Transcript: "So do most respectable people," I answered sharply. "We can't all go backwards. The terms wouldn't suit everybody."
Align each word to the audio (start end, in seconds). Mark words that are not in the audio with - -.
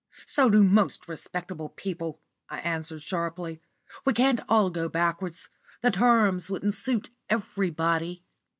"So 0.25 0.49
do 0.49 0.63
most 0.63 1.07
respectable 1.07 1.69
people," 1.69 2.19
I 2.49 2.57
answered 2.61 3.03
sharply. 3.03 3.61
"We 4.03 4.13
can't 4.13 4.39
all 4.49 4.71
go 4.71 4.89
backwards. 4.89 5.49
The 5.83 5.91
terms 5.91 6.49
wouldn't 6.49 6.73
suit 6.73 7.11
everybody." 7.29 8.23